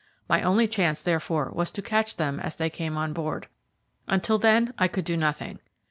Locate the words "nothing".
5.15-5.59